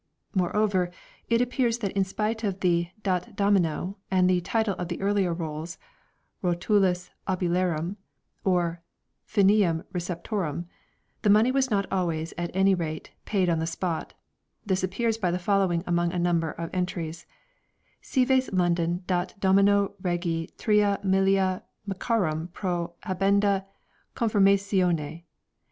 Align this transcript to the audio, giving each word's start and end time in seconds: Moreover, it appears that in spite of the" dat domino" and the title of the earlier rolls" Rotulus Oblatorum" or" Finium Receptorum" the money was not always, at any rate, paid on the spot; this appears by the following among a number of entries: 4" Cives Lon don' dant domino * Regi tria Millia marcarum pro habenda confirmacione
Moreover, 0.33 0.89
it 1.29 1.41
appears 1.41 1.77
that 1.77 1.91
in 1.91 2.03
spite 2.05 2.43
of 2.43 2.61
the" 2.61 2.87
dat 3.03 3.35
domino" 3.35 3.97
and 4.09 4.27
the 4.27 4.41
title 4.41 4.73
of 4.79 4.87
the 4.87 4.99
earlier 4.99 5.31
rolls" 5.31 5.77
Rotulus 6.43 7.11
Oblatorum" 7.27 7.97
or" 8.53 8.81
Finium 9.31 9.83
Receptorum" 9.93 10.65
the 11.21 11.29
money 11.29 11.51
was 11.51 11.69
not 11.69 11.85
always, 11.91 12.33
at 12.35 12.49
any 12.55 12.73
rate, 12.73 13.11
paid 13.25 13.47
on 13.47 13.59
the 13.59 13.67
spot; 13.67 14.15
this 14.65 14.83
appears 14.83 15.19
by 15.19 15.29
the 15.29 15.37
following 15.37 15.83
among 15.85 16.11
a 16.13 16.17
number 16.17 16.49
of 16.49 16.71
entries: 16.73 17.27
4" 18.01 18.01
Cives 18.25 18.51
Lon 18.51 18.73
don' 18.73 19.03
dant 19.05 19.39
domino 19.39 19.93
* 19.97 20.01
Regi 20.01 20.49
tria 20.57 20.99
Millia 21.03 21.61
marcarum 21.87 22.51
pro 22.53 22.95
habenda 23.03 23.65
confirmacione 24.15 25.25